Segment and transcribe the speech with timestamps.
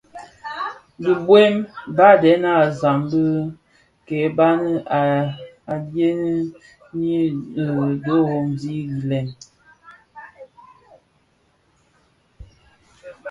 [1.01, 1.55] Dhibuem,
[1.97, 3.25] badèna a zam dhi
[4.07, 4.49] kèba
[5.71, 6.19] a tyèn
[6.99, 7.17] nyi
[8.05, 9.27] dhorozi gilèn.